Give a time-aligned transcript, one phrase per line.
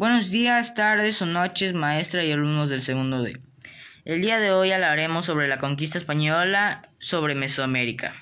[0.00, 3.38] Buenos días, tardes o noches, maestra y alumnos del segundo D.
[4.06, 8.14] El día de hoy hablaremos sobre la conquista española sobre Mesoamérica.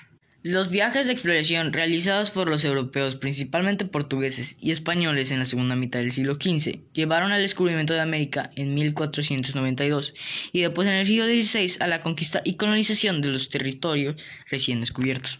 [0.43, 5.77] Los viajes de exploración realizados por los europeos, principalmente portugueses y españoles en la segunda
[5.77, 10.13] mitad del siglo XV, llevaron al descubrimiento de América en 1492
[10.51, 14.21] y después en el siglo XVI a la conquista y colonización de los territorios
[14.51, 15.39] recién descubiertos.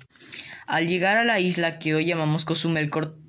[0.67, 3.28] Al llegar a la isla que hoy llamamos Cozumel, Cortés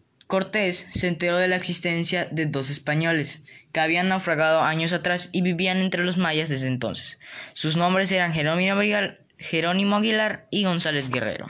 [0.90, 3.42] se enteró de la existencia de dos españoles
[3.72, 7.18] que habían naufragado años atrás y vivían entre los mayas desde entonces.
[7.52, 11.46] Sus nombres eran Jerónimo Aguilar y González Guerrero.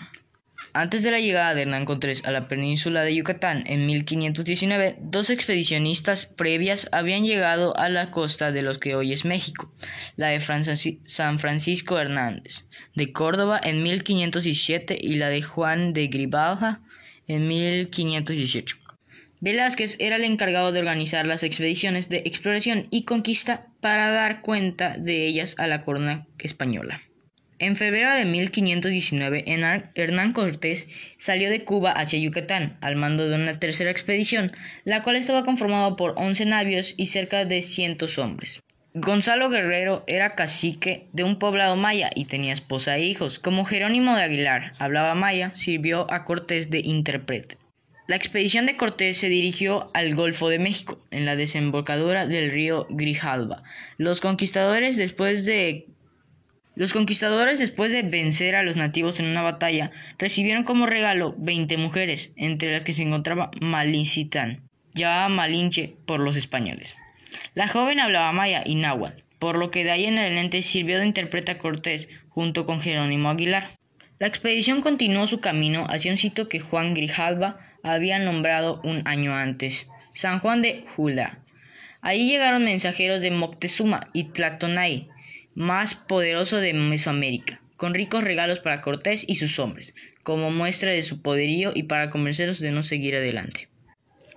[0.72, 5.28] Antes de la llegada de Hernán Cortés a la península de Yucatán en 1519, dos
[5.28, 9.74] expedicionistas previas habían llegado a la costa de lo que hoy es México,
[10.16, 16.80] la de San Francisco Hernández de Córdoba en 1517 y la de Juan de Gribalja
[17.30, 18.76] en 1518.
[19.40, 24.98] Velázquez era el encargado de organizar las expediciones de exploración y conquista para dar cuenta
[24.98, 27.02] de ellas a la corona española.
[27.58, 29.44] En febrero de 1519,
[29.94, 34.52] Hernán Cortés salió de Cuba hacia Yucatán al mando de una tercera expedición,
[34.84, 38.62] la cual estaba conformada por 11 navios y cerca de 100 hombres.
[38.92, 43.38] Gonzalo Guerrero era cacique de un poblado maya y tenía esposa e hijos.
[43.38, 47.56] Como Jerónimo de Aguilar hablaba maya, sirvió a Cortés de intérprete.
[48.08, 52.88] La expedición de Cortés se dirigió al Golfo de México, en la desembocadura del río
[52.90, 53.62] Grijalba.
[53.96, 55.86] Los conquistadores después de
[56.74, 61.76] los conquistadores, después de vencer a los nativos en una batalla, recibieron como regalo 20
[61.76, 66.96] mujeres, entre las que se encontraba Malincitán, ya Malinche por los españoles.
[67.54, 71.06] La joven hablaba maya y náhuatl, por lo que de ahí en adelante sirvió de
[71.06, 73.78] intérprete a Cortés junto con Jerónimo Aguilar.
[74.18, 79.34] La expedición continuó su camino hacia un sitio que Juan Grijalva había nombrado un año
[79.34, 81.38] antes, San Juan de Jula.
[82.02, 85.08] Allí llegaron mensajeros de Moctezuma y Tlatonay,
[85.54, 91.02] más poderoso de Mesoamérica, con ricos regalos para Cortés y sus hombres, como muestra de
[91.02, 93.69] su poderío y para convencerlos de no seguir adelante.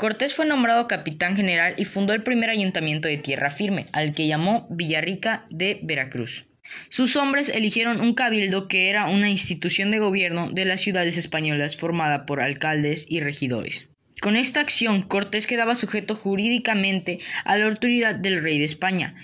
[0.03, 4.27] Cortés fue nombrado capitán general y fundó el primer ayuntamiento de tierra firme, al que
[4.27, 6.43] llamó Villarrica de Veracruz.
[6.89, 11.77] Sus hombres eligieron un cabildo que era una institución de gobierno de las ciudades españolas
[11.77, 13.87] formada por alcaldes y regidores.
[14.21, 19.15] Con esta acción, Cortés quedaba sujeto jurídicamente a la autoridad del rey de España,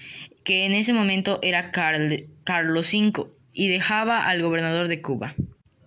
[0.45, 5.35] que en ese momento era Carlos V, y dejaba al gobernador de Cuba.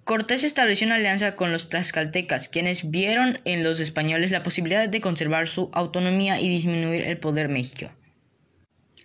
[0.04, 5.00] Cortés estableció una alianza con los tlaxcaltecas, quienes vieron en los españoles la posibilidad de
[5.00, 7.92] conservar su autonomía y disminuir el poder México.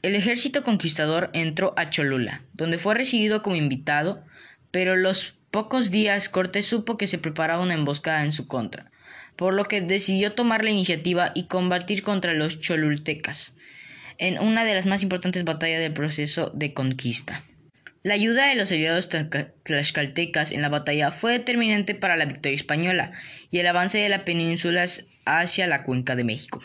[0.02, 4.24] El ejército conquistador entró a Cholula, donde fue recibido como invitado,
[4.72, 8.90] pero los pocos días Cortés supo que se preparaba una emboscada en su contra,
[9.36, 13.54] por lo que decidió tomar la iniciativa y combatir contra los cholultecas,
[14.18, 17.44] en una de las más importantes batallas del proceso de conquista.
[18.04, 23.12] La ayuda de los aliados tlaxcaltecas en la batalla fue determinante para la victoria española
[23.52, 24.86] y el avance de la península
[25.26, 26.62] hacia la cuenca de México.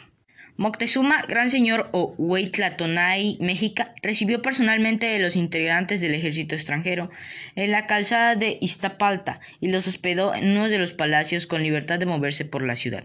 [0.59, 7.11] Moctezuma, gran señor o Huaytlatonay México, recibió personalmente de los integrantes del ejército extranjero
[7.57, 11.99] en la calzada de Iztapalta y los hospedó en uno de los palacios con libertad
[11.99, 13.05] de moverse por la ciudad.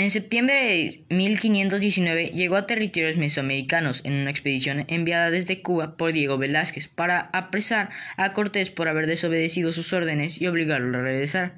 [0.00, 6.14] En septiembre de 1519 llegó a territorios mesoamericanos en una expedición enviada desde Cuba por
[6.14, 11.52] Diego Velázquez para apresar a Cortés por haber desobedecido sus órdenes y obligarlo a regresar.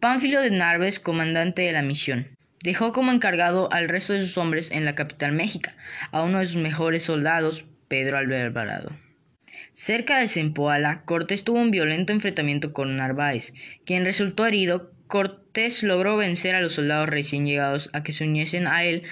[0.00, 2.26] Pánfilo de Narves, comandante de la misión,
[2.64, 5.70] dejó como encargado al resto de sus hombres en la capital México,
[6.10, 8.90] a uno de sus mejores soldados, Pedro Alvarado.
[9.74, 13.52] Cerca de Zempoala, Cortés tuvo un violento enfrentamiento con Narváez,
[13.84, 18.68] quien resultó herido Cortés logró vencer a los soldados recién llegados a que se uniesen
[18.68, 19.02] a él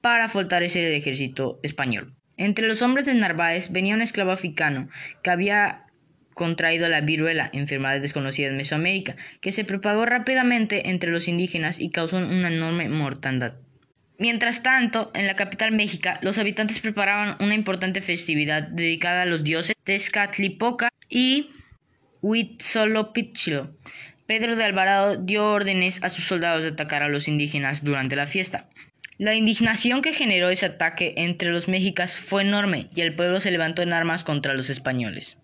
[0.00, 2.12] para fortalecer el ejército español.
[2.36, 4.88] Entre los hombres de Narváez venía un esclavo africano
[5.22, 5.82] que había
[6.34, 11.90] contraído la viruela, enfermedad desconocida en Mesoamérica, que se propagó rápidamente entre los indígenas y
[11.90, 13.54] causó una enorme mortandad.
[14.18, 19.44] Mientras tanto, en la capital México, los habitantes preparaban una importante festividad dedicada a los
[19.44, 21.50] dioses Tezcatlipoca y
[22.22, 23.60] Huitzolopochtli,
[24.30, 28.28] Pedro de Alvarado dio órdenes a sus soldados de atacar a los indígenas durante la
[28.28, 28.68] fiesta.
[29.18, 33.50] La indignación que generó ese ataque entre los mexicas fue enorme y el pueblo se
[33.50, 35.36] levantó en armas contra los españoles.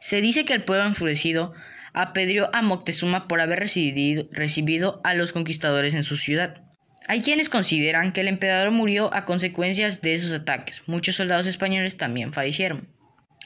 [0.00, 1.54] Se dice que el pueblo enfurecido
[1.92, 6.60] apedreó a Moctezuma por haber recibido, recibido a los conquistadores en su ciudad.
[7.06, 10.82] Hay quienes consideran que el emperador murió a consecuencias de esos ataques.
[10.86, 12.88] Muchos soldados españoles también fallecieron.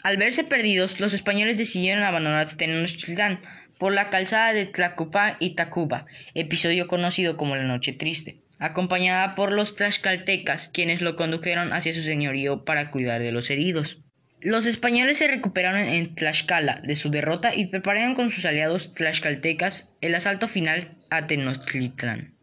[0.03, 3.41] Al verse perdidos, los españoles decidieron abandonar Tenochtitlán
[3.79, 8.41] por la calzada de Tlacopa y Tacuba, episodio conocido como la Noche Triste.
[8.61, 13.99] acompañada por los tlaxcaltecas, quienes lo condujeron hacia su señorío para cuidar de los heridos.
[14.41, 19.89] Los españoles se recuperaron en Tlaxcala de su derrota y prepararon con sus aliados tlaxcaltecas
[20.01, 22.35] el asalto final a Tenochtitlan.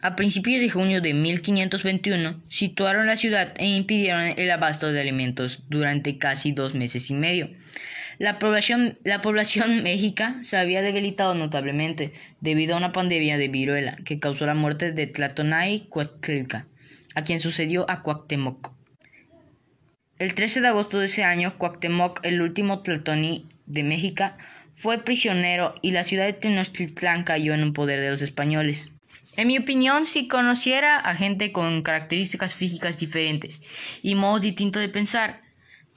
[0.00, 5.62] A principios de junio de 1521 situaron la ciudad e impidieron el abasto de alimentos
[5.68, 7.50] durante casi dos meses y medio.
[8.22, 13.96] La población, la población mexica se había debilitado notablemente debido a una pandemia de viruela
[14.04, 16.54] que causó la muerte de Tlatonay Cuauhtémoc,
[17.16, 18.70] a quien sucedió a Cuauhtémoc.
[20.20, 24.30] El 13 de agosto de ese año, Cuauhtémoc, el último tlatoní de México,
[24.76, 28.88] fue prisionero y la ciudad de Tenochtitlán cayó en un poder de los españoles.
[29.36, 33.60] En mi opinión, si conociera a gente con características físicas diferentes
[34.00, 35.40] y modos distintos de pensar,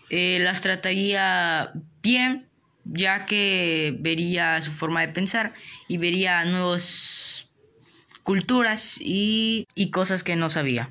[0.09, 1.71] eh, las trataría
[2.05, 2.47] bien,
[2.85, 5.53] ya que vería su forma de pensar
[5.87, 7.49] y vería nuevas
[8.21, 10.89] culturas y, y cosas que no sabía.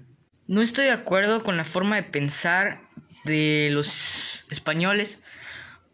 [0.48, 2.82] No estoy de acuerdo con la forma de pensar
[3.24, 5.20] de los españoles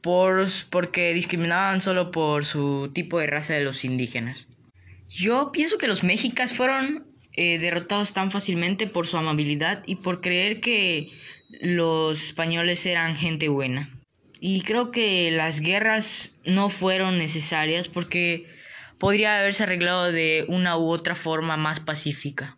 [0.00, 4.49] por, porque discriminaban solo por su tipo de raza de los indígenas.
[5.06, 10.22] Yo pienso que los mexicas fueron eh, derrotados tan fácilmente por su amabilidad y por
[10.22, 11.11] creer que
[11.61, 14.00] los españoles eran gente buena.
[14.40, 18.46] Y creo que las guerras no fueron necesarias porque
[18.98, 22.56] podría haberse arreglado de una u otra forma más pacífica.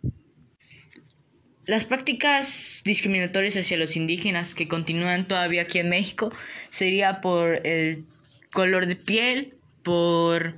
[1.66, 6.32] Las prácticas discriminatorias hacia los indígenas que continúan todavía aquí en México
[6.70, 8.04] sería por el
[8.52, 10.56] color de piel, por,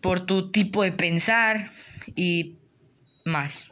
[0.00, 1.72] por tu tipo de pensar
[2.14, 2.54] y
[3.24, 3.71] más.